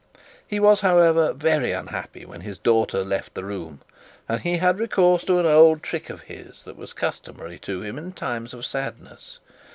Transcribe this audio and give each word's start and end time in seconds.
He 0.47 0.59
was, 0.59 0.81
however, 0.81 1.31
very 1.31 1.73
unhappy 1.73 2.25
when 2.25 2.41
his 2.41 2.57
daughter 2.57 3.03
left 3.03 3.35
the 3.35 3.43
room, 3.43 3.81
and 4.27 4.41
he 4.41 4.57
had 4.57 4.79
recourse 4.79 5.23
to 5.25 5.37
an 5.37 5.45
old 5.45 5.83
trick 5.83 6.09
of 6.09 6.21
his 6.21 6.63
that 6.63 6.75
was 6.75 6.91
customary 6.91 7.59
to 7.59 7.83
him 7.83 7.99
in 7.99 8.05
his 8.05 8.13
times 8.15 8.55
of 8.55 8.65
sadness. 8.65 9.37